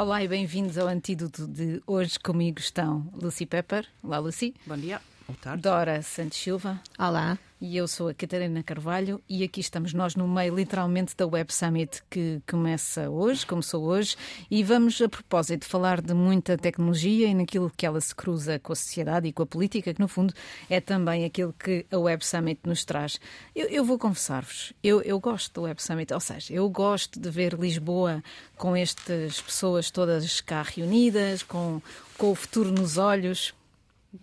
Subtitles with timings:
[0.00, 2.20] Olá e bem-vindos ao Antídoto de hoje.
[2.20, 3.84] Comigo estão Lucy Pepper.
[4.00, 4.54] Olá, Lucy.
[4.64, 5.00] Bom dia.
[5.26, 5.60] Boa tarde.
[5.60, 6.80] Dora Santos Silva.
[6.96, 7.36] Olá.
[7.60, 11.52] E eu sou a Catarina Carvalho e aqui estamos nós no meio literalmente da Web
[11.52, 14.16] Summit que começa hoje, começou hoje,
[14.48, 18.72] e vamos a propósito falar de muita tecnologia e naquilo que ela se cruza com
[18.72, 20.32] a sociedade e com a política, que no fundo
[20.70, 23.18] é também aquilo que a Web Summit nos traz.
[23.56, 27.28] Eu, eu vou confessar-vos, eu, eu gosto do Web Summit, ou seja, eu gosto de
[27.28, 28.22] ver Lisboa
[28.56, 31.82] com estas pessoas todas cá reunidas, com,
[32.16, 33.52] com o futuro nos olhos,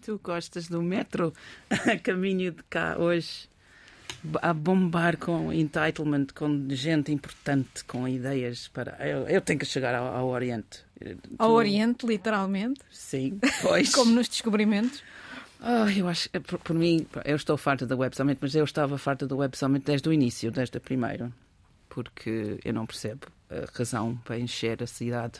[0.01, 1.33] Tu gostas do metro
[1.69, 3.47] a caminho de cá hoje
[4.41, 8.97] a bombar com entitlement, com gente importante, com ideias para.
[9.07, 10.83] Eu, eu tenho que chegar ao, ao Oriente.
[11.37, 11.53] Ao tu...
[11.53, 12.81] Oriente, literalmente?
[12.89, 13.93] Sim, pois.
[13.93, 15.03] Como nos descobrimentos?
[15.61, 18.97] Oh, eu acho, por, por, mim, eu estou farta da Web Summit, mas eu estava
[18.97, 21.31] farta do Web Summit desde o início, desde a primeira,
[21.89, 25.39] porque eu não percebo a razão para encher a cidade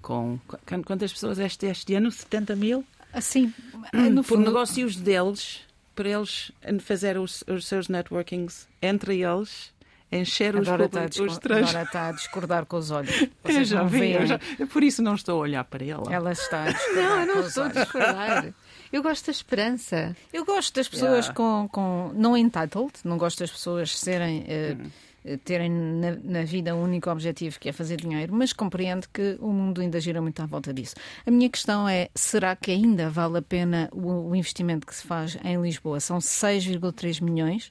[0.00, 0.38] com.
[0.86, 2.10] Quantas pessoas este, este ano?
[2.10, 2.84] 70 mil?
[3.18, 3.52] Assim,
[3.92, 4.46] no por fundo...
[4.46, 5.60] negócios deles,
[5.94, 9.72] para eles fazer os, os seus networkings entre eles
[10.10, 11.68] encher os, agora está, os três.
[11.68, 13.10] Agora está a discordar com os olhos.
[13.44, 14.40] Vocês eu já vi, eu já,
[14.72, 16.12] por isso não estou a olhar para ela.
[16.12, 17.04] Ela está a discordar.
[17.04, 18.54] Não, eu não estou a discordar.
[18.92, 20.16] Eu gosto da esperança.
[20.32, 21.34] Eu gosto das pessoas yeah.
[21.34, 22.12] com, com.
[22.14, 24.40] Não entitled, não gosto das pessoas serem.
[24.40, 24.90] Uh, hum
[25.28, 29.36] eh, terem na, na, vida um único objetivo que é fazer dinheiro, mas compreendo que
[29.40, 30.94] o mundo ainda gira muito à volta disso.
[31.26, 35.06] A minha questão é: será que ainda vale a pena o, o investimento que se
[35.06, 36.00] faz em Lisboa?
[36.00, 37.70] São 6,3 milhões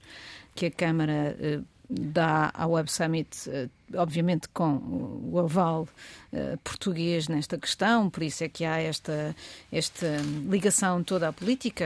[0.53, 5.87] que a Câmara eh, dá ao Web Summit, eh, obviamente com o aval
[6.33, 9.33] uh, português nesta questão, por isso é que há esta,
[9.71, 10.17] esta
[10.49, 11.85] ligação toda à política.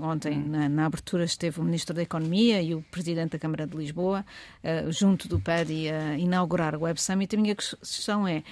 [0.00, 0.48] Ontem, hum.
[0.48, 4.24] na, na, abertura, esteve o Ministro da Economia e o Presidente da Câmara de Lisboa,
[4.62, 7.34] uh, junto do PADI, a inaugurar o Web Summit.
[7.34, 8.44] A minha questão é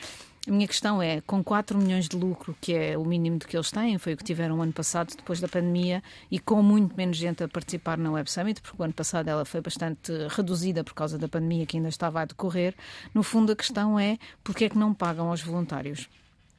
[0.49, 3.71] a minha questão é, com 4 milhões de lucro, que é o mínimo que eles
[3.71, 7.45] têm, foi o que tiveram ano passado, depois da pandemia, e com muito menos gente
[7.45, 11.19] a participar na Web Summit, porque o ano passado ela foi bastante reduzida por causa
[11.19, 12.75] da pandemia que ainda estava a decorrer,
[13.15, 16.09] no fundo a questão é, porque é que não pagam aos voluntários?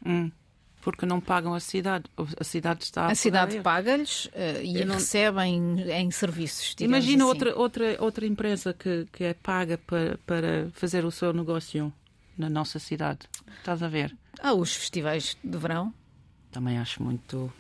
[0.06, 0.32] Hum
[0.82, 2.06] porque não pagam a cidade.
[2.40, 4.96] A cidade está a, a cidade paga-lhes uh, e não...
[4.96, 6.76] recebem em serviços.
[6.80, 7.30] Imagina assim.
[7.30, 11.92] outra, outra, outra empresa que, que é paga para, para fazer o seu negócio
[12.40, 13.20] na nossa cidade.
[13.60, 14.16] Estás a ver?
[14.42, 15.94] Há os festivais de verão.
[16.52, 17.52] Também acho muito.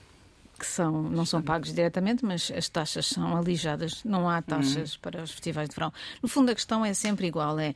[0.57, 4.03] Que são, não são pagos diretamente, mas as taxas são alijadas.
[4.03, 4.99] Não há taxas uhum.
[5.01, 5.93] para os festivais de verão.
[6.21, 7.73] No fundo, a questão é sempre igual: é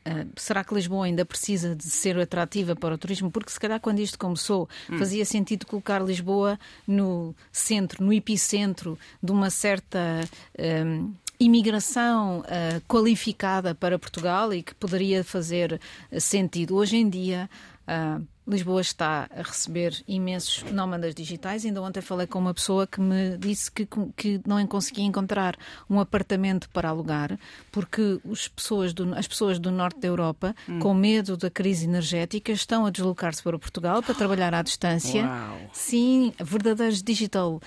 [0.00, 3.30] Uh, será que Lisboa ainda precisa de ser atrativa para o turismo?
[3.30, 4.98] Porque se calhar quando isto começou hum.
[4.98, 10.26] fazia sentido colocar Lisboa no centro, no epicentro de uma certa
[10.58, 15.80] um, imigração uh, qualificada para Portugal e que poderia fazer
[16.18, 16.76] sentido.
[16.76, 17.48] Hoje em dia,
[17.88, 21.64] uh, Lisboa está a receber imensos nómadas digitais.
[21.64, 23.86] Ainda ontem falei com uma pessoa que me disse que,
[24.16, 25.56] que não conseguia encontrar
[25.88, 27.38] um apartamento para alugar
[27.70, 30.80] porque as pessoas do, as pessoas do norte da Europa, hum.
[30.80, 35.24] com medo da crise energética, estão a deslocar-se para Portugal para trabalhar à distância.
[35.24, 35.58] Uau.
[35.72, 37.60] Sim, verdadeiros digital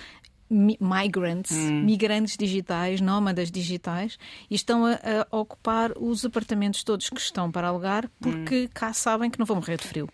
[0.50, 1.82] migrants, hum.
[1.82, 4.18] migrantes digitais, nómadas digitais,
[4.50, 8.68] e estão a, a, ocupar os apartamentos todos que estão para alugar porque hum.
[8.72, 10.08] cá sabem que não vão morrer de frio.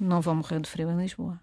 [0.00, 1.40] Não vão morrer de frio em Lisboa.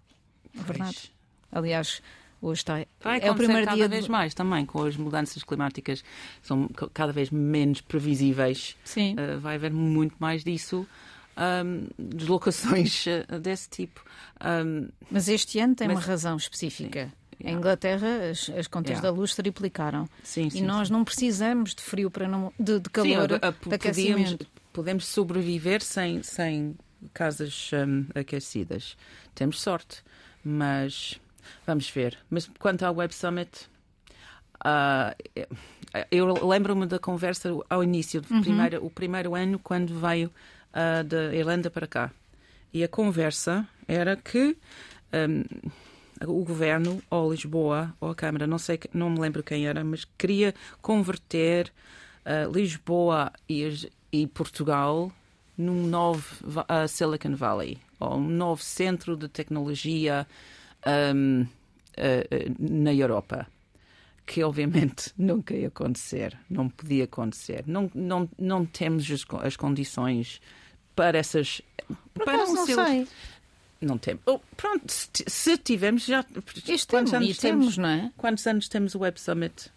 [0.58, 0.94] É verdade.
[0.94, 1.12] Pois.
[1.50, 2.02] Aliás,
[2.40, 2.84] hoje está.
[3.00, 4.10] Vai é o primeiro cada dia vez de...
[4.10, 6.04] mais também, com as mudanças climáticas
[6.42, 8.76] são cada vez menos previsíveis.
[8.84, 9.14] Sim.
[9.14, 10.86] Uh, vai haver muito mais disso.
[11.34, 14.04] Um, deslocações uh, desse tipo.
[14.44, 15.96] Um, Mas este ano tem mas...
[15.96, 17.06] uma razão específica.
[17.06, 17.21] Sim.
[17.44, 19.08] Em Inglaterra, as, as contas yeah.
[19.08, 20.08] da luz triplicaram.
[20.22, 20.92] Sim, sim, e nós sim.
[20.92, 24.36] não precisamos de frio para não, de, de calor, sim, a, a, de podemos,
[24.72, 26.76] podemos sobreviver sem, sem
[27.12, 28.96] casas um, aquecidas.
[29.34, 30.02] Temos sorte,
[30.44, 31.20] mas
[31.66, 32.16] vamos ver.
[32.30, 33.68] Mas quanto ao Web Summit,
[34.64, 35.14] uh,
[36.10, 38.40] eu lembro-me da conversa ao início, do uhum.
[38.40, 40.30] primeiro, o primeiro ano, quando veio
[40.72, 42.10] uh, da Irlanda para cá.
[42.72, 44.56] E a conversa era que.
[45.12, 45.44] Um,
[46.26, 50.04] o governo, ou Lisboa, ou a Câmara, não sei, não me lembro quem era, mas
[50.16, 51.72] queria converter
[52.24, 55.12] uh, Lisboa e, e, Portugal
[55.56, 56.24] num novo
[56.60, 60.26] uh, Silicon Valley, ou um novo centro de tecnologia
[61.14, 61.46] um, uh,
[62.58, 63.46] na Europa.
[64.24, 67.64] Que obviamente nunca ia acontecer, não podia acontecer.
[67.66, 70.40] Não, não, não temos as, as condições
[70.94, 71.60] para essas.
[72.14, 73.06] Por para um não sei.
[73.82, 74.22] Não temos.
[74.26, 76.24] Oh, pronto, se, tivermos já.
[76.68, 78.10] Este quantos anos temos, não é?
[78.16, 79.70] Quantos anos temos o Web Summit?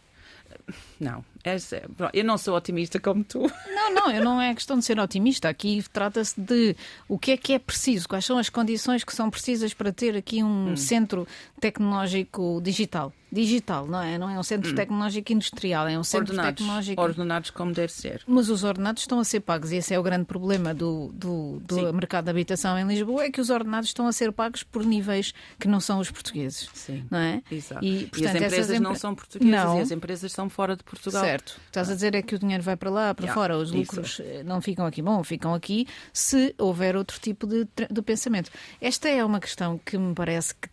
[1.00, 1.24] não.
[1.44, 3.40] Essa é- eu não sou otimista como tu.
[3.68, 5.48] Não, não, eu não é questão de ser otimista.
[5.48, 6.76] Aqui trata-se de
[7.08, 10.16] o que é que é preciso, quais são as condições que são precisas para ter
[10.16, 10.76] aqui um Hum.
[10.78, 11.28] centro
[11.60, 13.14] tecnológico digital.
[13.36, 14.18] Digital, não é?
[14.18, 16.38] Não é um centro tecnológico industrial, é um centro Hum.
[16.38, 17.02] Ordenados, tecnológico.
[17.02, 18.22] ordenados como deve ser.
[18.26, 21.60] Mas os ordenados estão a ser pagos e esse é o grande problema do, do,
[21.66, 24.86] do mercado de habitação em Lisboa, é que os ordenados estão a ser pagos por
[24.86, 26.70] níveis que não são os portugueses.
[26.74, 27.06] Sim.
[27.12, 27.42] Não é?
[27.52, 27.84] Exato.
[27.84, 29.78] E, E, portanto, as essas empresas não empre- são portuguesas Não.
[29.78, 31.24] e as empresas são fora de Portugal.
[31.24, 31.60] Certo.
[31.68, 33.78] Estás a dizer é que o dinheiro vai para lá, para Yeah, fora, os isso.
[33.78, 35.02] lucros eh, não ficam aqui.
[35.02, 38.50] Bom, ficam aqui se houver outro tipo de, de pensamento.
[38.80, 40.70] Esta é uma questão que me parece que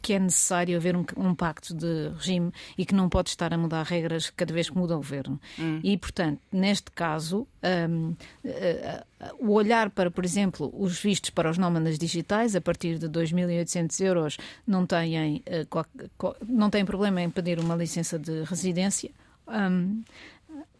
[0.00, 3.58] que é necessário haver um, um pacto de regime e que não pode estar a
[3.58, 5.40] mudar regras cada vez que muda o governo.
[5.82, 7.46] E, portanto, neste caso,
[7.88, 8.14] hum,
[8.44, 9.04] eh,
[9.38, 14.00] o olhar para, por exemplo, os vistos para os nómadas digitais, a partir de 2.800
[14.04, 15.66] euros, não têm, eh,
[16.48, 19.10] não têm problema em pedir uma licença de residência.
[19.46, 20.02] Hum,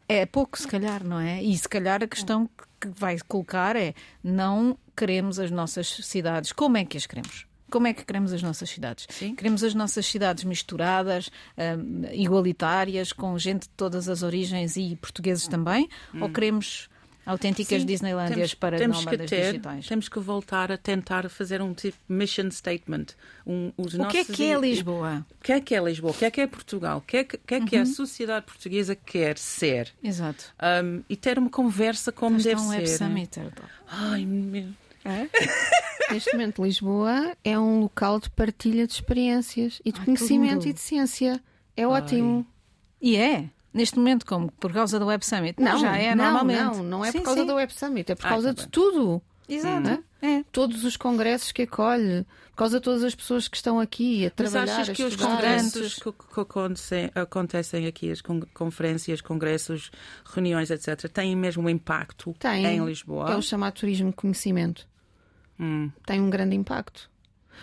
[0.08, 1.42] é pouco, se calhar, não é?
[1.42, 2.48] E se calhar a questão
[2.80, 6.52] que vai colocar é: não queremos as nossas cidades.
[6.52, 7.46] Como é que as queremos?
[7.72, 9.06] Como é que queremos as nossas cidades?
[9.08, 9.34] Sim.
[9.34, 15.48] Queremos as nossas cidades misturadas, hum, igualitárias, com gente de todas as origens e portugueses
[15.48, 15.88] também?
[16.20, 16.88] Ou queremos
[17.24, 19.86] autênticas Sim, Disneylandias temos, para temos nómadas ter, digitais?
[19.86, 23.06] Temos que voltar a tentar fazer um tipo mission statement.
[23.46, 25.24] Um, os O que é que é Lisboa?
[25.38, 26.10] O que é que é Lisboa?
[26.10, 26.98] O que é que é Portugal?
[26.98, 27.82] O que é que, que, é, que Uhum.
[27.82, 29.92] a sociedade portuguesa quer ser?
[30.02, 30.52] Exato.
[30.84, 33.00] Um, e ter uma conversa como Mas deve um Web ser.
[33.04, 33.08] né?
[33.08, 33.40] Summit.
[33.88, 34.68] Ai, meu.
[36.10, 40.72] Neste momento, Lisboa é um local de partilha de experiências e de Ai, conhecimento e
[40.72, 41.42] de ciência.
[41.76, 42.46] É ótimo.
[43.00, 43.48] E é.
[43.72, 44.52] Neste momento, como?
[44.52, 45.60] Por causa do Web Summit?
[45.60, 46.60] Não, já é não, normalmente.
[46.76, 47.46] não, não é Sim, por causa sim.
[47.46, 48.70] do Web Summit, é por Ah, causa tá de bem.
[48.70, 49.22] tudo.
[49.48, 50.04] Exato.
[50.20, 50.44] É.
[50.52, 54.32] Todos os congressos que acolhe, por causa de todas as pessoas que estão aqui a
[54.38, 59.20] Mas trabalhar, achas a que os congressos que, que acontecem, acontecem aqui, as con- conferências,
[59.22, 59.90] congressos,
[60.24, 62.64] reuniões, etc., têm mesmo um impacto Tem.
[62.66, 63.32] em Lisboa?
[63.32, 64.86] É o chamado turismo de conhecimento.
[65.58, 67.10] Hum, Tem um grande impacto.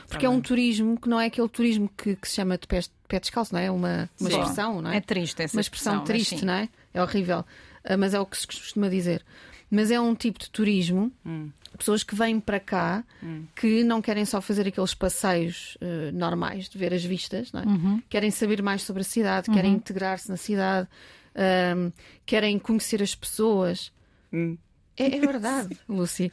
[0.08, 2.68] Porque Tá é um turismo que não é aquele turismo que, que se chama de
[2.68, 3.70] pé, pé descalço, não é?
[3.70, 4.40] Uma, uma Sim.
[4.40, 4.98] expressão, não é?
[4.98, 6.70] É triste essa uma expressão triste, não é?
[6.94, 7.46] É horrível.
[7.84, 9.26] Ah, Mas é o que se costuma dizer.
[9.70, 11.52] Mas é um tipo de turismo, Hum.
[11.78, 13.04] pessoas que vêm para cá
[13.56, 17.66] que não querem só fazer aqueles passeios eh, normais de ver as vistas, não é?
[17.66, 18.02] Uhum.
[18.10, 20.88] Querem saber mais sobre a cidade, querem integrar-se na cidade,
[21.36, 21.92] ahm,
[22.26, 23.92] querem conhecer as pessoas.
[24.32, 24.58] hum.
[25.00, 26.32] É, é verdade, Lucy.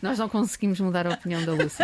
[0.00, 1.82] Nós não conseguimos mudar a opinião da Lucy.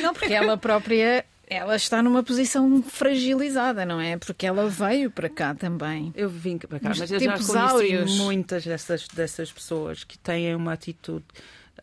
[0.00, 4.16] Não, porque ela própria ela está numa posição fragilizada, não é?
[4.16, 6.12] Porque ela veio para cá também.
[6.16, 8.16] Eu vim para cá, Nos mas eu já conheci áureos.
[8.18, 11.24] muitas dessas, dessas pessoas que têm uma atitude.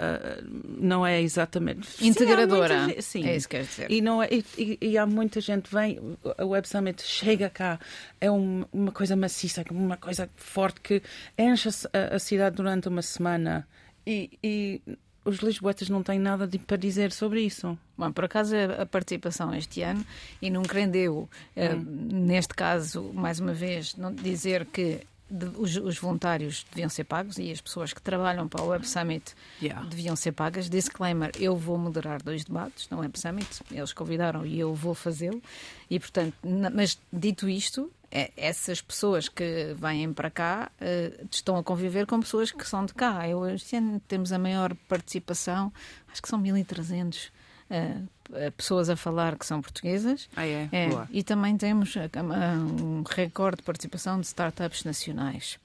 [0.02, 0.42] Ah,
[0.80, 2.78] não é exatamente Sim, Integradora.
[2.80, 3.26] muita gente- sim.
[3.28, 3.92] É isso que queres dizer.
[3.92, 6.00] E, não é, e, e- há muita gente vem,
[6.38, 7.80] a Web Summit chega cá,
[8.20, 11.02] é um- uma coisa maciça, uma coisa forte que
[11.38, 13.68] enche a, a- cidade durante uma semana
[14.06, 14.82] e, e
[15.24, 17.78] os lisboetas não têm nada de- para dizer sobre isso.
[17.96, 20.04] Bom, por acaso a a participação este ano,
[20.42, 25.02] e não querendo eu, eh, neste caso, mais uma vez, não dizer que
[25.32, 28.88] de- os, os voluntários deviam ser pagos e as pessoas que trabalham para o Web
[28.88, 29.88] Summit Yeah.
[29.88, 30.70] deviam ser pagas.
[30.70, 35.42] Disclaimer: eu vou moderar dois debates no Web Summit, eles convidaram e eu vou fazê-lo.
[35.90, 41.56] E portanto, na- mas dito isto, é- essas pessoas que vêm para cá eh, estão
[41.56, 43.28] a conviver com pessoas que são de cá.
[43.28, 45.72] Eu, este ano temos a maior participação,
[46.12, 47.32] acho que são 1300
[47.72, 47.96] eh,
[48.34, 50.30] eh, pessoas a falar que são portuguesas.
[50.36, 50.70] Ah, é?
[50.72, 51.08] É, Boa.
[51.12, 55.58] e também temos um recorde de participação de startups nacionais.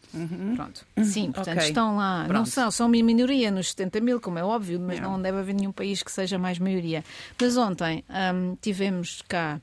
[0.55, 0.87] Pronto.
[1.05, 1.53] Sim, portanto, Uhum.
[1.59, 1.69] Ok.
[1.69, 2.21] estão lá.
[2.23, 2.49] Não Pronto.
[2.51, 5.09] são, são uma minoria nos 70 mil, como é óbvio, mas Yeah.
[5.13, 7.05] não deve haver nenhum país que seja mais maioria.
[7.41, 9.61] Mas ontem ahm, tivemos cá,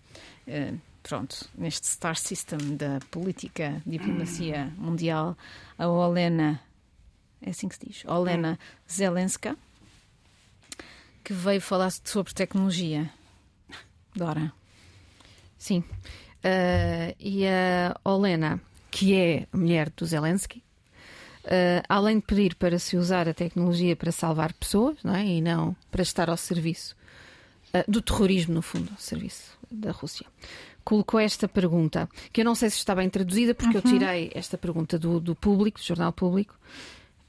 [0.48, 5.36] eh, pronto, neste star system da política, diplomacia mundial,
[5.78, 6.60] a Olena,
[7.42, 8.60] é assim que se diz, Olena
[8.90, 9.58] Zelenska,
[11.24, 13.10] que veio falar sobre tecnologia.
[14.16, 14.52] Dora.
[15.58, 15.84] Sim.
[16.44, 18.62] Ah, e a Olena,
[18.92, 20.62] que é a mulher do Zelensky,
[21.46, 25.26] ah, além de pedir para se usar a tecnologia para salvar pessoas, não é?
[25.26, 26.96] E não para estar ao serviço
[27.74, 30.26] ah, do terrorismo, no fundo, ao serviço da Rússia,
[30.84, 34.58] colocou esta pergunta, que eu não sei se está bem traduzida, porque eu tirei esta
[34.58, 36.60] pergunta do, do público, do jornal público.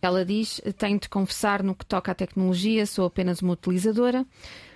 [0.04, 4.26] Ela diz: Tenho de confessar no que toca à tecnologia, sou apenas uma utilizadora,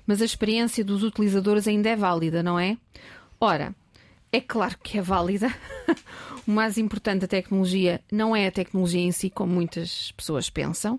[0.06, 2.76] mas a experiência dos utilizadores ainda é válida, não é?
[3.40, 3.74] Ora,
[4.32, 5.54] é claro que é válida.
[6.46, 10.98] o mais importante da tecnologia não é a tecnologia em si, como muitas pessoas pensam,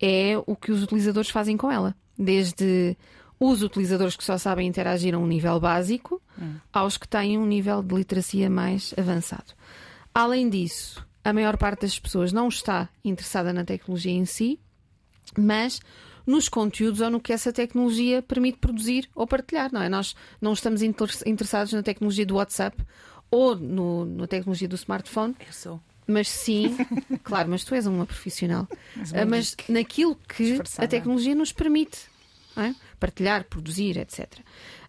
[0.00, 1.94] é o que os utilizadores fazem com ela.
[2.18, 2.96] Desde
[3.38, 6.20] os utilizadores que só sabem interagir a um nível básico,
[6.72, 9.52] aos que têm um nível de literacia mais avançado.
[10.14, 14.60] além disso, a maior parte das pessoas não está interessada na tecnologia em si,
[15.36, 15.80] mas
[16.24, 19.88] nos conteúdos ou no que essa tecnologia permite produzir ou partilhar, não é?
[19.88, 22.80] Nós não estamos interessados na tecnologia do WhatsApp
[23.28, 25.34] ou no, na tecnologia do smartphone.
[25.44, 25.80] Eu sou.
[26.06, 26.76] Mas sim,
[27.24, 28.68] claro, mas tu és uma profissional.
[28.94, 32.02] Mas, ah, mas naquilo que a tecnologia nos permite
[32.56, 32.72] é?
[33.00, 34.20] partilhar, produzir, etc.
[34.20, 34.42] Uh,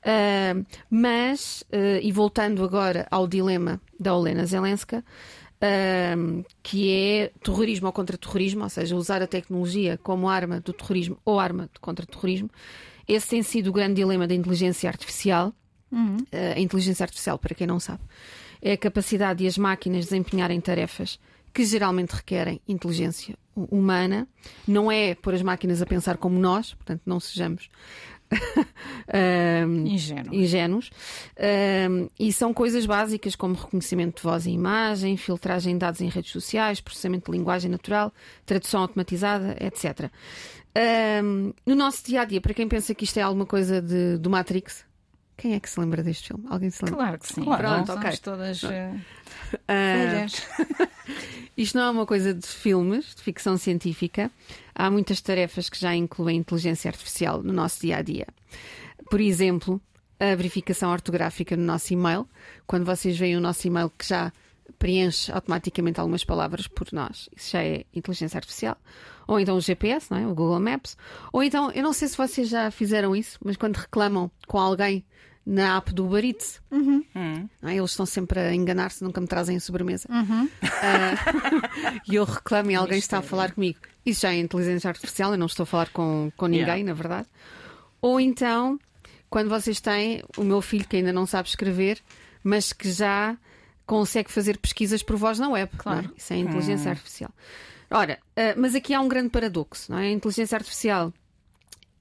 [0.06, 5.04] ah, mas, uh, e voltando agora ao dilema da Olena Zelenska,
[5.62, 11.18] um, que é terrorismo ou contra-terrorismo, ou seja, usar a tecnologia como arma do terrorismo
[11.26, 12.50] ou arma contra-terrorismo.
[13.08, 15.54] Esse tem sido o grande dilema da inteligência artificial.
[15.92, 16.18] Uhum.
[16.18, 18.02] Uh, a inteligência artificial, para quem não sabe,
[18.62, 21.20] é a capacidade de as máquinas desempenharem tarefas
[21.54, 24.28] que geralmente requerem inteligência humana.
[24.68, 27.70] Não é pôr as máquinas a pensar como nós, portanto, não sejamos
[29.66, 30.38] um, ingênuos.
[30.38, 30.90] ingênuos.
[31.90, 36.10] Um, e são coisas básicas como reconhecimento de voz e imagem, filtragem de dados em
[36.10, 38.14] redes sociais, processamento de linguagem natural,
[38.46, 40.12] tradução automatizada, etc.
[41.24, 44.18] Um, no nosso dia a dia, para quem pensa que isto é alguma coisa de,
[44.18, 44.86] do Matrix,
[45.38, 46.46] quem é que se lembra deste filme?
[46.50, 46.98] Alguém se lembra?
[47.00, 47.44] Claro que sim.
[47.44, 48.18] Claro, Pronto, ok.
[48.18, 48.64] todas.
[48.64, 48.68] Uh,
[49.54, 50.88] uh,
[51.56, 54.32] isto não é uma coisa de filmes, de ficção científica.
[54.74, 58.26] Há muitas tarefas que já incluem inteligência artificial no nosso dia a dia.
[59.12, 59.80] Por exemplo,
[60.20, 62.28] a verificação ortográfica no nosso e-mail.
[62.66, 64.34] Quando vocês veem o nosso e-mail que já
[64.80, 68.78] preenche automaticamente algumas palavras por nós, isso já é inteligência artificial.
[69.28, 70.26] Ou então o GPS, não é?
[70.26, 70.98] o Google Maps.
[71.32, 75.06] Ou então, eu não sei se vocês já fizeram isso, mas quando reclamam com alguém
[75.48, 76.60] na app do Uber Eats.
[76.70, 77.06] Uhum.
[77.64, 77.74] É?
[77.74, 80.10] Eles estão sempre a enganar-se, nunca me trazem a sobremesa.
[80.12, 80.44] Uhum.
[80.44, 83.80] Uh, e eu reclamo e alguém está a falar comigo.
[84.06, 86.84] Isso já é inteligência artificial, eu não estou a falar com, com ninguém, yeah.
[86.84, 87.28] na verdade.
[88.02, 88.78] Ou então,
[89.30, 92.04] quando vocês têm o meu filho que ainda não sabe escrever,
[92.44, 93.38] mas que já
[93.86, 95.72] consegue fazer pesquisas por voz na web.
[95.78, 96.12] Claro.
[96.18, 96.92] Isso é inteligência hum.
[96.92, 97.32] artificial.
[97.90, 100.08] Ora, uh, mas aqui há um grande paradoxo, não é?
[100.08, 101.14] A inteligência artificial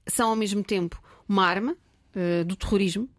[0.05, 1.77] são ao mesmo tempo uma arma
[2.13, 3.09] uh, do terrorismo,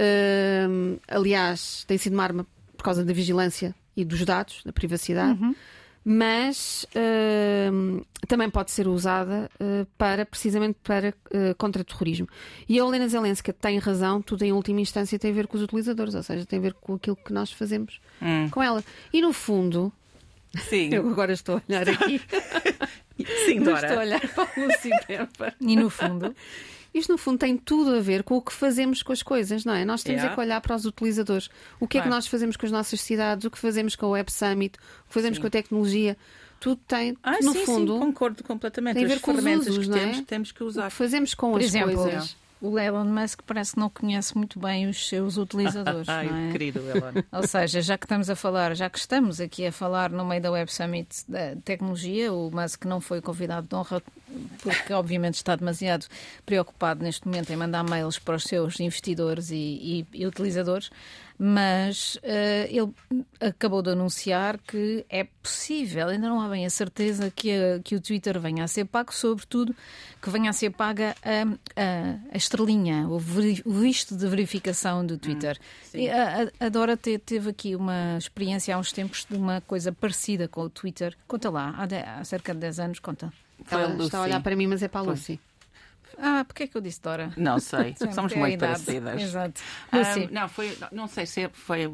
[0.00, 5.40] Uh, aliás, tem sido uma arma por causa da vigilância e dos dados, da privacidade.
[5.42, 5.54] Uhum.
[6.02, 12.26] Mas uh, também pode ser usada uh, para precisamente para uh, contra-terrorismo.
[12.66, 15.62] E a Helena Zelenska tem razão, tudo em última instância tem a ver com os
[15.62, 18.48] utilizadores, ou seja, tem a ver com aquilo que nós fazemos hum.
[18.48, 18.82] com ela.
[19.12, 19.92] E no fundo,
[20.70, 20.88] Sim.
[20.94, 22.18] eu agora estou a olhar aqui.
[23.44, 23.86] Sim, Dora.
[23.86, 25.54] Estou a olhar para o Lucy Pepper.
[25.60, 26.34] E no fundo,
[26.92, 29.74] isto, no fundo, tem tudo a ver com o que fazemos com as coisas, não
[29.74, 29.84] é?
[29.84, 30.32] Nós temos yeah.
[30.32, 31.48] é que olhar para os utilizadores.
[31.78, 32.08] O que claro.
[32.08, 34.76] é que nós fazemos com as nossas cidades, o que fazemos com o Web Summit,
[35.04, 35.40] o que fazemos sim.
[35.40, 36.16] com a tecnologia.
[36.58, 37.94] Tudo tem, ah, no sim, fundo.
[37.94, 38.94] Sim, concordo completamente.
[38.94, 40.22] Tem a ver as com os usos, que, temos, é?
[40.22, 40.86] temos que usar.
[40.86, 42.36] O que fazemos com Por as exemplo, coisas.
[42.60, 46.08] O Elon Musk parece que não conhece muito bem os seus utilizadores.
[46.08, 46.52] Ai, não é?
[46.52, 47.22] querido Elon.
[47.32, 50.42] Ou seja, já que estamos a falar, já que estamos aqui a falar no meio
[50.42, 54.02] da Web Summit da tecnologia, o Musk não foi convidado de honra
[54.62, 56.06] porque obviamente está demasiado
[56.44, 60.90] preocupado neste momento em mandar mails para os seus investidores e, e, e utilizadores
[61.42, 62.92] mas uh, ele
[63.40, 67.96] acabou de anunciar que é possível, ainda não há bem a certeza que, a, que
[67.96, 69.74] o Twitter venha a ser pago, sobretudo
[70.20, 75.06] que venha a ser paga a, a, a estrelinha, o, veri, o, visto de verificação
[75.06, 75.58] do Twitter.
[75.94, 76.00] Hum,
[76.60, 80.46] a, a, Dora te, teve aqui uma experiência há uns tempos de uma coisa parecida
[80.46, 81.16] com o Twitter.
[81.26, 83.32] Conta lá, há, de, há cerca de 10 anos, conta.
[83.70, 85.40] Ela está a olhar para mim, mas é para a Lucy.
[86.18, 87.32] Ah, porque é que eu disse Dora?
[87.36, 89.20] Não sei, somos muito parecidas.
[89.20, 89.60] Exato.
[89.92, 91.92] Um, não, foi, não sei se é, foi.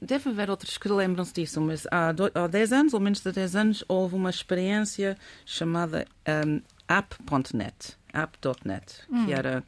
[0.00, 3.30] Deve haver outros que lembram-se disso, mas há, do, há 10 anos, ou menos de
[3.30, 6.06] 10 anos, houve uma experiência chamada
[6.46, 8.00] um, app.net.
[8.12, 9.26] App.net, hum.
[9.26, 9.62] que era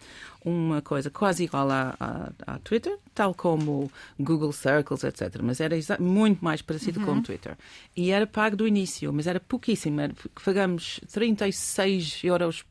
[0.45, 5.41] uma coisa quase igual à, Twitter, tal como Google Circles, etc.
[5.41, 7.07] Mas era muito mais parecido uhum.
[7.07, 7.57] com o Twitter.
[7.97, 10.01] E era pago do início, mas era pouquíssimo.
[10.01, 10.13] Era,
[10.45, 12.65] pagamos 36 euros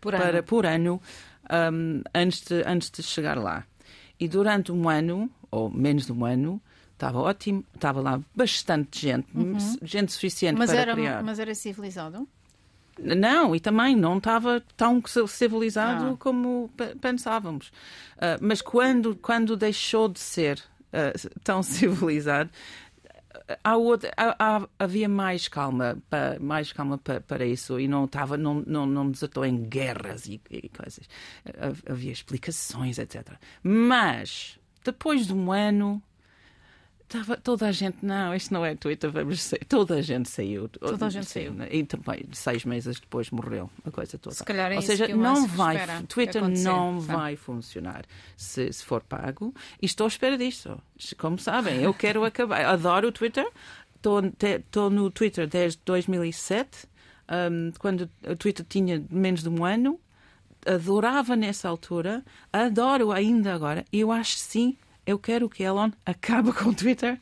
[0.00, 1.02] por para, ano, por ano
[1.72, 3.64] um, antes, de, antes de chegar lá.
[4.18, 6.60] E durante um ano, ou menos de um ano,
[6.92, 9.56] estava ótimo, estava lá bastante gente, uhum.
[9.82, 11.22] gente suficiente mas para era, criar.
[11.22, 12.28] Mas era civilizado?
[13.00, 16.16] Não, e também não estava tão civilizado ah.
[16.18, 16.68] como
[17.00, 17.68] pensávamos.
[18.16, 22.50] Uh, mas quando, quando deixou de ser uh, tão civilizado,
[23.62, 28.04] há outra, há, há, havia mais calma, para, mais calma para, para isso e não
[28.04, 31.08] estava, não, não, não desatou em guerras e, e coisas.
[31.88, 33.32] Havia explicações, etc.
[33.62, 36.02] Mas depois de um ano
[37.08, 39.64] Tava, toda a gente, não, isto não é Twitter, vamos sair.
[39.64, 40.68] Toda a gente saiu.
[40.68, 41.54] Toda a gente saiu.
[41.70, 44.36] E também, seis meses depois morreu a coisa toda.
[44.36, 47.18] Se calhar é Ou seja, não vai, Twitter não sabe?
[47.18, 48.04] vai funcionar
[48.36, 49.54] se, se for pago.
[49.80, 50.78] E estou à espera disto.
[51.16, 52.62] Como sabem, eu quero acabar.
[52.68, 53.48] Adoro o Twitter.
[53.96, 56.86] Estou no Twitter desde 2007,
[57.50, 59.98] hum, quando o Twitter tinha menos de um ano.
[60.66, 62.22] Adorava nessa altura,
[62.52, 63.84] adoro ainda agora.
[63.90, 64.76] Eu acho sim,
[65.08, 67.18] eu quero que Elon acabe com o Twitter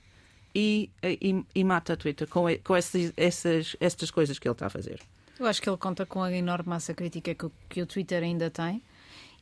[0.55, 4.67] e, e, e mata o Twitter com, com essas, essas, estas coisas que ele está
[4.67, 5.01] a fazer.
[5.39, 8.23] Eu acho que ele conta com a enorme massa crítica que, o- que o Twitter
[8.23, 8.83] ainda tem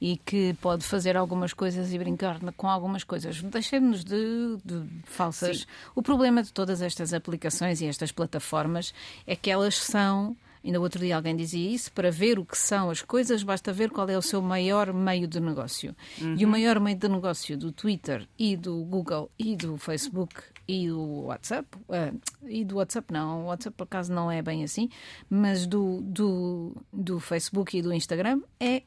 [0.00, 3.40] e que pode fazer algumas coisas e brincar com algumas coisas.
[3.42, 5.60] Deixemos de, de falsas.
[5.60, 5.64] Sim.
[5.94, 8.92] O problema de todas estas aplicações e estas plataformas
[9.26, 10.36] é que elas são.
[10.64, 13.90] Ainda outro dia alguém dizia isso, para ver o que são as coisas, basta ver
[13.90, 15.94] qual é o seu maior meio de negócio.
[16.38, 20.34] E o maior meio de negócio do Twitter e do Google e do Facebook
[20.66, 22.10] e do WhatsApp, ah,
[22.48, 24.88] e do WhatsApp não, o WhatsApp por acaso não é bem assim,
[25.28, 28.82] mas do, do, do Facebook e do Instagram é,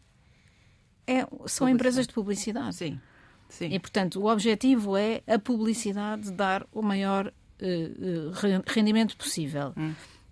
[1.05, 2.75] é, são empresas de publicidade.
[2.75, 2.99] Sim,
[3.49, 3.69] sim.
[3.71, 7.91] E, portanto, o objetivo é a publicidade dar o maior eh,
[8.33, 9.73] re- rendimento possível.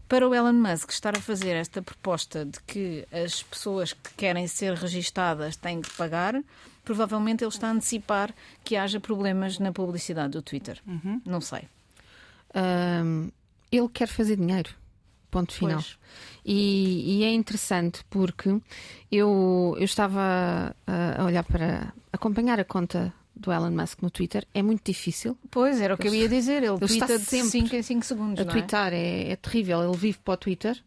[0.07, 4.47] Para o Elon Musk estar a fazer esta proposta de que as pessoas que querem
[4.47, 6.35] ser registadas têm que pagar,
[6.83, 8.33] provavelmente ele está a antecipar
[8.63, 10.79] que haja problemas na publicidade do Twitter.
[11.25, 11.67] Não sei.
[12.53, 13.29] Ahm,
[13.71, 14.69] ele quer fazer dinheiro.
[15.31, 15.83] Ponto final.
[16.45, 18.61] E, e é interessante porque
[19.11, 24.45] eu, eu estava a olhar para acompanhar a conta do Elon Musk no Twitter.
[24.53, 25.37] É muito difícil.
[25.51, 26.63] Pois, era o que eu ia dizer.
[26.63, 28.39] Ele está twitta de sempre 5 em 5 segundos.
[28.39, 28.53] A não é?
[28.53, 29.83] twittar é, é terrível.
[29.83, 30.81] Ele vive para o Twitter.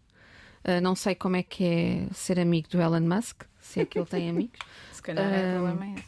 [0.65, 3.99] Ah, não sei como é que é ser amigo do Elon Musk, se é que
[3.99, 4.59] ele tem amigos.
[4.93, 6.05] Se calhar é o problema é esse.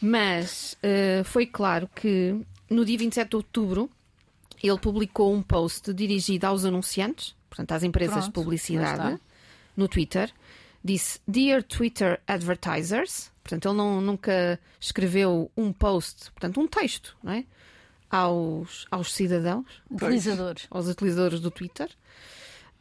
[0.00, 2.34] Mas eh, foi claro que
[2.70, 3.90] no dia 27 de outubro
[4.62, 9.20] ele publicou um post dirigido aos anunciantes, portanto às empresas Pronto, de publicidade, está.
[9.76, 10.32] no Twitter.
[10.82, 17.32] Disse Dear Twitter Advertisers, portanto ele não, nunca escreveu um post, portanto um texto, não
[17.32, 17.44] é?
[18.10, 20.66] Aos, aos cidadãos, Utilizadores.
[20.70, 21.88] aos utilizadores do Twitter.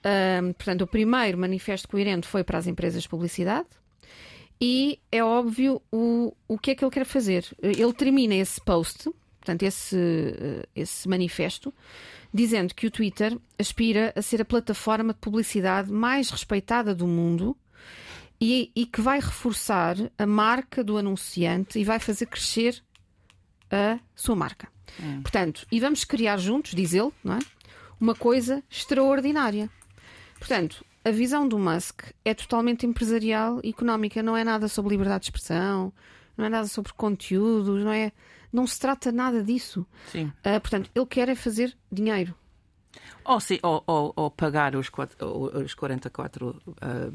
[0.04, 3.68] Ahm, portanto, o primeiro manifesto coerente foi para as empresas de publicidade.
[4.60, 7.46] E é óbvio o, o que é que ele quer fazer.
[7.62, 11.74] Ele termina esse post, portanto, esse, eh, esse manifesto,
[12.34, 17.56] dizendo que o Twitter aspira a ser a plataforma de publicidade mais respeitada do mundo
[18.40, 22.82] e, e que vai reforçar a marca do anunciante e vai fazer crescer
[23.70, 24.68] a sua marca.
[25.22, 27.40] Portanto, e vamos criar juntos, diz ele, não é?
[28.00, 29.70] uma coisa extraordinária.
[30.38, 35.22] Portanto, a visão do Musk é totalmente empresarial e económica, não é nada sobre liberdade
[35.22, 35.92] de expressão,
[36.38, 38.12] não é nada sobre conteúdos, não é.
[38.52, 39.86] Não se trata nada disso.
[40.12, 40.32] Sim.
[40.44, 42.34] Ah, portanto, ele quer é fazer dinheiro.
[43.24, 45.18] Ou, sim, ou, ou, ou pagar os, quatro-
[45.64, 47.10] os 44 ah,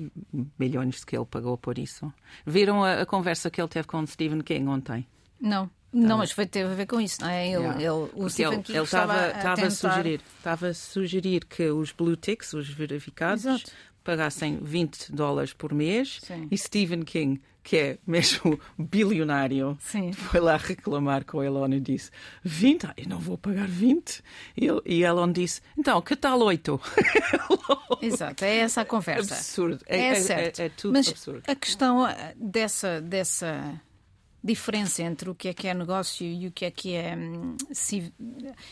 [0.59, 2.13] milhões que ele pagou por isso.
[2.47, 5.07] Viram a, a conversa que ele teve com o Stephen King ontem?
[5.41, 5.69] Não.
[5.93, 7.47] Não, mas foi, teve a ver com isso, não é?
[7.49, 7.81] Ele, Yeah.
[7.81, 11.45] ele, o Porque Stephen King ele estava a estava a tentar- sugerir, estava a sugerir
[11.45, 13.71] que os blue ticks, os verificados, Exato.
[14.05, 16.47] Pagassem 20 dólares por mês Sim.
[16.51, 20.13] e Stephen King, que é mesmo bilionário, Sim.
[20.13, 22.11] foi lá reclamar com Elon e disse
[22.45, 22.87] 20?
[22.87, 24.23] Ah, eu não vou pagar 20.
[24.57, 26.79] E, e Elon disse, então, que tal 8?
[28.03, 29.35] Exato, é essa a conversa.
[29.35, 29.83] absurdo.
[29.87, 31.43] É, É, é- é- é tudo Mas absurdo.
[31.47, 33.81] a questão ah, dessa, dessa
[34.45, 37.57] diferença entre o que é que é negócio e o que é que é hum,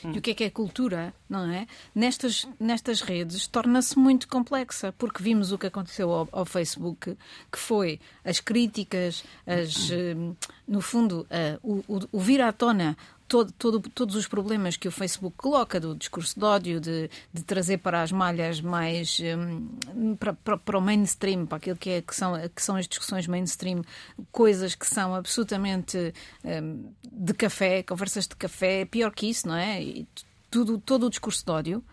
[0.04, 1.66] e o que é que é cultura, não é?
[1.94, 7.16] Nestas, nestas redes torna-se muito complexa, porque vimos o que aconteceu ao, ao Facebook,
[7.50, 10.36] que foi as críticas, as, hum,
[10.68, 12.96] no fundo, ah, o, o, o vir à tona
[13.32, 17.42] todo, todo- todos os problemas que o Facebook coloca do discurso de ódio, de, de
[17.42, 22.02] trazer para as malhas mais hum, para, para, para o mainstream, para aquilo que, é,
[22.02, 23.82] que, são, que são as discussões mainstream,
[24.30, 26.12] coisas que são absolutamente
[26.44, 29.82] hum, de café, conversas de café, pior que isso, não é?
[29.82, 30.06] E
[30.50, 31.84] tudo, todo o discurso de ódio.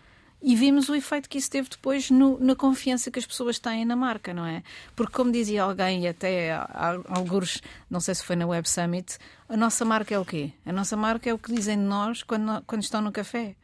[0.41, 3.83] E vimos o efeito que isso teve depois no- na confiança que as pessoas têm
[3.83, 4.63] na marca, não é?
[4.95, 6.51] Porque, como dizia alguém, e até
[7.07, 9.17] alguns, não sei se foi na Web Summit,
[9.49, 10.53] a nossa marca é o quê?
[10.65, 13.55] A nossa marca é o que dizem de nós quando, quando estão no café.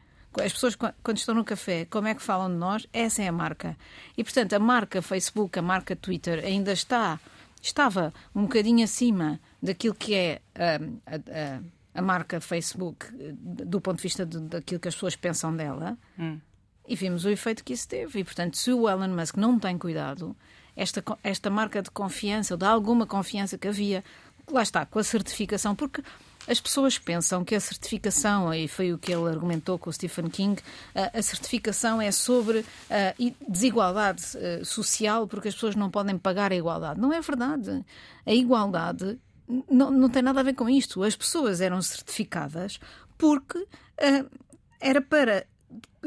[0.44, 2.86] As pessoas, quan- quando estão no café, como é que falam de nós?
[2.92, 3.74] Essa é a marca.
[4.16, 7.18] E, portanto, a marca Facebook, a marca Twitter, ainda está,
[7.62, 10.42] estava um bocadinho acima daquilo que é
[10.78, 11.60] hum, a, a-
[11.94, 15.96] a marca Facebook, eh, do ponto de vista de- daquilo que as pessoas pensam dela.
[16.88, 18.20] E vimos o efeito que isso teve.
[18.20, 20.36] E, portanto, se o Elon Musk não tem cuidado,
[20.76, 24.04] esta, esta marca de confiança, ou de alguma confiança que havia,
[24.50, 26.02] lá está, com a certificação, porque
[26.46, 30.28] as pessoas pensam que a certificação, e foi o que ele argumentou com o Stephen
[30.28, 30.62] King,
[30.94, 32.64] a, certificação é sobre
[33.48, 37.00] desigualdade eh, social porque as pessoas não podem pagar a igualdade.
[37.00, 37.84] Não é verdade.
[38.24, 39.18] A igualdade
[39.68, 41.02] não, não tem nada a ver com isto.
[41.02, 42.78] As pessoas eram certificadas
[43.18, 44.30] porque uh,
[44.80, 45.46] era para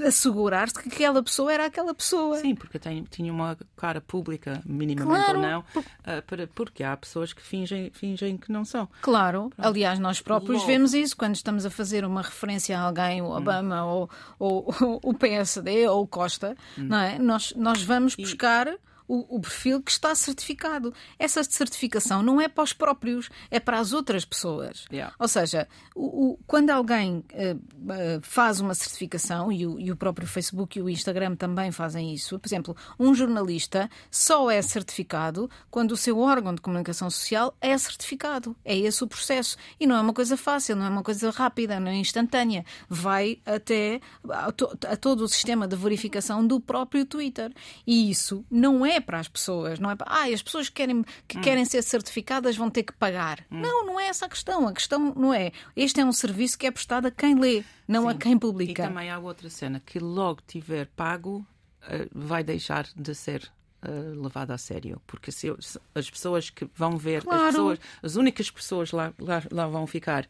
[0.06, 2.38] assegurar-se que aquela pessoa era aquela pessoa.
[2.38, 5.82] Sim, porque tem, tinha uma cara pública, minimamente claro, ou não, por...
[5.82, 8.88] uh, para, porque há pessoas que fingem, fingem que não são.
[9.02, 9.68] Claro, Pronto.
[9.68, 10.68] aliás, nós próprios Logo.
[10.68, 13.38] vemos isso quando estamos a fazer uma referência a alguém, o hum.
[13.38, 13.90] Obama hum.
[13.90, 16.86] ou, ou, ou, o PSD ou o Costa, hum.
[16.86, 17.20] não é?
[17.20, 18.68] Nós, nós vamos buscar
[19.10, 20.94] o, o, perfil que está certificado.
[21.18, 24.86] Essa certificação não é para os próprios, é para as outras pessoas.
[24.92, 25.16] Yeah.
[25.18, 29.96] Ou seja, o, o, quando alguém uh, uh, faz uma certificação, e o, e o
[29.96, 35.50] próprio Facebook e o Instagram também fazem isso, por exemplo, um jornalista só é certificado
[35.72, 38.56] quando o seu órgão de comunicação social é certificado.
[38.64, 39.58] É esse o processo.
[39.80, 42.64] E não é uma coisa fácil, não é uma coisa rápida, não é instantânea.
[42.88, 47.52] Vai até a, to, a todo o sistema de verificação do próprio Twitter.
[47.88, 51.04] E isso não é para as pessoas, não é para, ah, as pessoas que querem,
[51.28, 51.42] que hum.
[51.42, 53.46] querem ser certificadas vão ter que pagar.
[53.52, 53.62] Hum.
[53.62, 54.68] Não, não é essa a questão.
[54.68, 55.52] A questão não é.
[55.76, 58.10] Este é um serviço que é prestado a quem lê, não Sim.
[58.10, 58.84] a quem publica.
[58.84, 61.46] E também há outra cena, que logo tiver pago,
[61.84, 65.58] eh, vai deixar de ser Uh, levado a sério, porque se eu,
[65.96, 67.44] as pessoas que vão ver, claro.
[67.44, 70.28] as, pessoas, as únicas pessoas lá, lá, lá vão ficar,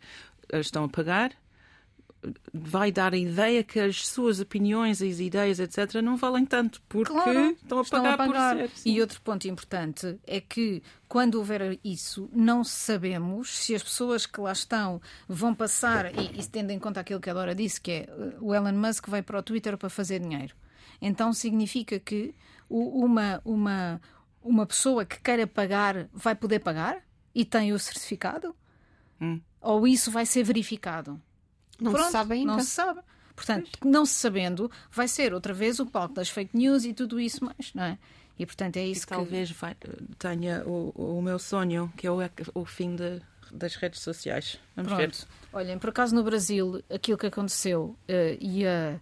[0.54, 1.32] uh, estão a pagar,
[2.54, 7.12] vai dar a ideia que as suas opiniões, as ideias, etc., não valem tanto, porque
[7.12, 8.70] claro, estão, a estão a pagar, por ser.
[8.76, 8.92] Sim.
[8.92, 14.40] E outro ponto importante é que, quando houver isso, não sabemos se as pessoas que
[14.42, 17.92] lá estão vão passar, e, e tendo em conta aquilo que a Dora disse, que
[17.92, 18.10] é
[18.42, 20.56] o Elon Musk vai para o Twitter para fazer dinheiro.
[21.02, 22.36] Então significa que
[22.70, 24.02] uma, uma,
[24.42, 27.02] uma pessoa que queira pagar vai poder pagar
[27.34, 28.56] e tem o certificado?
[29.22, 29.40] Hum.
[29.62, 31.22] Ou isso vai ser verificado?
[31.80, 32.54] Não Pronto, se sabe ainda.
[32.54, 33.00] Não se sabe.
[33.36, 37.20] Portanto, não se sabendo, vai ser outra vez o palco das fake news e tudo
[37.20, 37.98] isso mais, não é?
[38.38, 39.14] E portanto é isso e que.
[39.14, 39.76] Talvez vai,
[40.18, 42.20] tenha o, o meu sonho, que é o,
[42.54, 44.60] o fim de, das redes sociais.
[44.76, 45.00] Vamos Pronto.
[45.02, 45.28] ver.
[45.54, 49.00] Olhem, por acaso no Brasil, aquilo que aconteceu uh, e a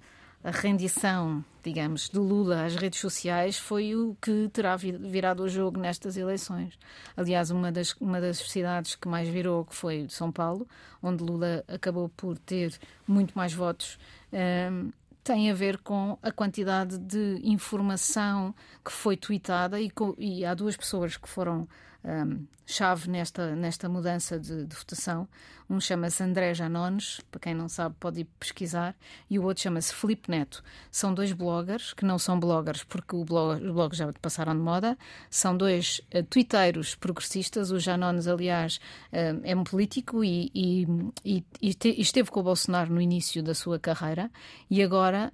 [0.48, 5.78] a rendição, digamos, do Lula às redes sociais foi o que terá virado o jogo
[5.78, 6.80] nestas eleições.
[7.18, 10.66] Aliás, uma das, uma das cidades que mais virou que foi São Paulo,
[11.04, 14.00] onde Lula acabou por ter muito mais votos.
[14.32, 14.90] Um, ehm,
[15.22, 18.56] tem a ver com a quantidade de informação
[18.86, 21.68] que foi tweetada e, e há duas pessoas que foram
[22.08, 25.28] um, chave nesta, nesta mudança de, de votação.
[25.70, 28.96] Um chama-se André Janones, para quem não sabe pode ir pesquisar,
[29.30, 30.64] e o outro chama-se Felipe Neto.
[30.90, 34.98] São dois bloggers, que não são bloggers porque blog, os blogs já passaram de moda,
[35.30, 37.72] são dois uh, twitteiros progressistas.
[37.72, 38.80] O Janones, aliás,
[39.12, 40.88] uh, é um político e, e,
[41.26, 44.32] e, e, esteve com o Bolsonaro no início da sua carreira
[44.70, 45.34] e agora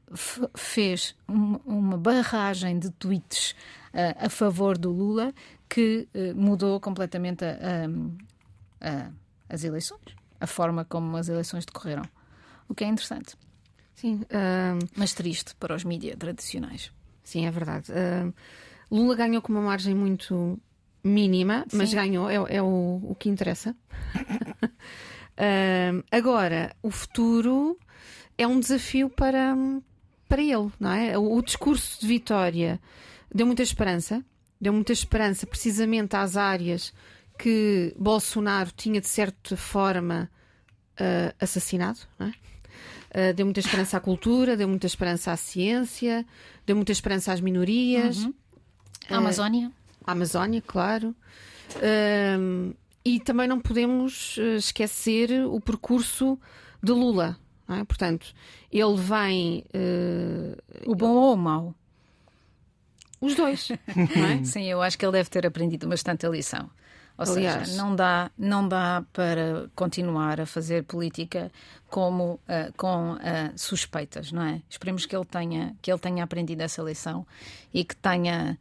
[0.56, 3.56] fez uma, uma barragem de tweets
[3.94, 5.34] uh, a favor do Lula
[5.70, 7.58] que uh, mudou completamente a,
[8.82, 9.12] a, a,
[9.50, 12.04] as eleições, a forma como as eleições decorreram.
[12.68, 13.36] O que é interessante.
[13.96, 14.22] Sim.
[14.24, 14.86] Uh...
[14.96, 16.92] Mas triste para os mídias tradicionais.
[17.24, 17.92] Sim, é verdade.
[17.92, 18.34] Uh,
[18.92, 20.60] Lula ganhou com uma margem muito
[21.04, 21.78] mínima, Sim.
[21.78, 23.76] mas ganhou, é, é o, o, que interessa.
[26.12, 27.78] agora, o futuro
[28.38, 29.56] é um desafio para,
[30.28, 31.18] para ele, não é?
[31.18, 32.80] O, o discurso de vitória
[33.34, 34.24] deu muita esperança
[34.64, 36.94] deu muita esperança precisamente às áreas
[37.38, 40.32] que Bolsonaro tinha de certa forma
[40.94, 43.30] uh, assassinado, é?
[43.30, 46.26] uh, deu muita esperança à cultura, deu muita esperança à ciência,
[46.66, 48.24] deu muita esperança às minorias.
[48.24, 48.34] Uhum.
[49.10, 49.70] À Amazónia.
[50.06, 51.14] À Amazónia, claro.
[53.04, 56.40] e também não podemos esquecer o percurso
[56.82, 57.38] de Lula.
[57.68, 57.84] É?
[57.84, 58.34] Portanto,
[58.72, 59.66] ele vem.
[60.86, 61.76] o bom ou o mau?
[63.24, 63.70] Os dois.
[63.72, 64.44] É?
[64.44, 66.70] Sim, eu acho que ele deve ter aprendido bastante a lição.
[67.18, 67.70] Ou Aliás.
[67.70, 71.50] seja, não dá, não dá para continuar a fazer política
[71.90, 73.18] como uh, com uh,
[73.56, 74.62] suspeitas, não é?
[74.70, 77.26] Esperemos que ele tenha que ele tenha aprendido essa lição
[77.74, 78.58] e que tenha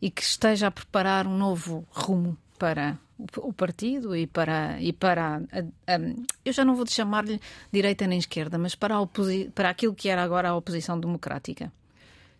[0.00, 2.96] e que esteja a preparar um novo rumo para
[3.36, 6.00] o, partido e para e para a, a,
[6.44, 7.40] eu já não vou chamar-lhe
[7.70, 9.06] direita nem esquerda, mas para a
[9.52, 11.72] para aquilo que era agora a oposição democrática.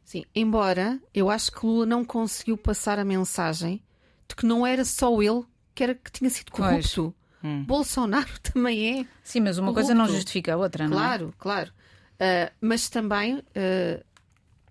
[0.08, 3.82] Sim, embora eu acho que Lula não conseguiu passar a mensagem
[4.26, 5.44] de que não era só ele
[5.74, 7.14] que, era, que tinha sido corrupto.
[7.44, 7.62] Hum.
[7.64, 9.06] Bolsonaro também é.
[9.22, 9.86] Sim, mas uma corrupto.
[9.86, 10.98] coisa não justifica a outra, não é?
[10.98, 11.72] Claro, claro.
[12.14, 14.04] Uh, mas também, uh,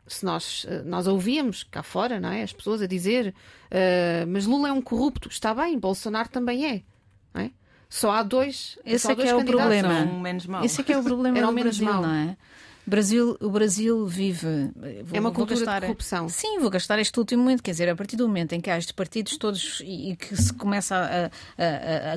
[0.08, 2.41] se nós, uh, nós ouvíamos cá fora, não é?
[2.41, 3.36] As pessoas a dizer,
[4.28, 5.30] mas Lula é um corrupto.
[5.30, 6.84] Está bem, Bolsonaro também é.
[7.32, 7.52] Não é?
[7.88, 8.80] Só há dois.
[8.84, 10.00] Esse só é que é o problema.
[10.00, 10.65] São menos mal.
[10.65, 12.02] Esse é que é o problema Era o do menos Brasil, mau.
[12.02, 12.38] não é?
[12.88, 14.47] Brasil, o Brasil vive.
[15.04, 16.30] vou- É uma cultura de gastar- corrupção.
[16.30, 17.62] Sim, vou gastar este último momento.
[17.62, 20.36] Quer dizer, a partir do momento em que há estes partidos todos e, e que
[20.36, 21.26] se começa a,
[21.62, 22.13] a-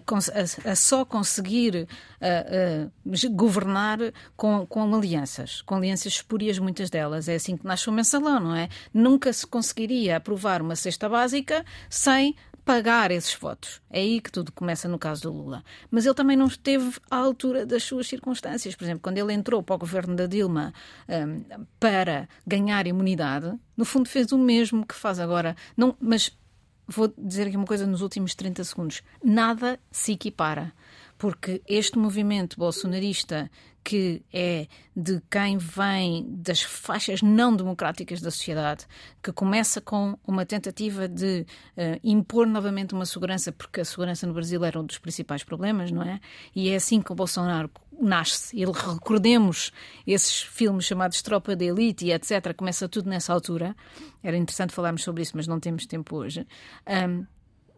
[0.67, 1.89] a- a só conseguir
[3.33, 3.99] governar
[4.37, 7.29] com, com alianças, com alianças espúrias, muitas delas.
[7.29, 8.69] É assim que nasce o mensalão, não é?
[8.93, 13.81] Nunca se conseguiria aprovar uma cesta básica sem pagar esses votos.
[13.91, 15.65] É aí que tudo começa no caso do Lula.
[15.91, 18.75] Mas ele também não esteve à altura das suas circunstâncias.
[18.75, 20.73] Por exemplo, quando ele entrou para o governo da Dilma
[21.09, 21.45] hum,
[21.79, 25.57] para ganhar imunidade, no fundo fez o mesmo que faz agora.
[25.77, 26.37] Não, mas
[26.87, 29.03] vou dizer aqui uma coisa nos últimos 30 segundos.
[29.23, 30.73] Nada se equipara.
[31.21, 33.51] Porque este movimento bolsonarista,
[33.85, 38.87] que é de quem vem das faixas não democráticas da sociedade,
[39.23, 41.45] que começa com uma tentativa de
[41.77, 45.91] eh, impor novamente uma segurança, porque a segurança no Brasil era um dos principais problemas,
[45.91, 46.19] não é?
[46.57, 48.59] E é assim que o Bolsonaro nasce.
[48.59, 49.73] Ele, recordemos
[50.07, 52.55] esses filmes chamados Tropa de Elite e etc.
[52.57, 53.77] Começa tudo nessa altura.
[54.23, 56.47] Era interessante falarmos sobre isso, mas não temos tempo hoje.
[56.87, 57.27] Ahm,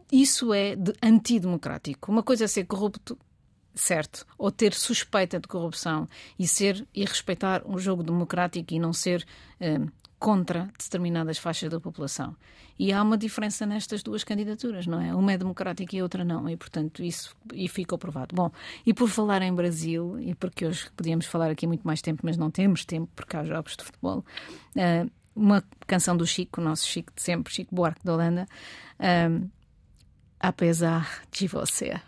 [0.09, 2.09] isso é de antidemocrático.
[2.09, 3.17] Uma coisa é ser corrupto,
[3.75, 6.07] certo, ou ter suspeita de corrupção
[6.37, 9.25] e ser e respeitar um jogo democrático e não ser
[9.59, 9.87] ahm,
[10.19, 12.35] contra determinadas faixas da população.
[12.79, 15.13] E há uma diferença nestas duas candidaturas, não é?
[15.13, 18.35] Uma é democrática e a outra não, e portanto isso e ficou provado.
[18.35, 18.51] Bom,
[18.85, 22.37] e por falar em Brasil, e porque hoje podíamos falar aqui muito mais tempo, mas
[22.37, 24.25] não temos tempo porque há jogos de futebol,
[24.77, 25.05] ah,
[25.35, 28.47] uma canção do Chico, nosso Chico de sempre, Chico Buarque da Holanda,
[28.99, 29.45] ah,
[30.39, 31.99] apesar de você.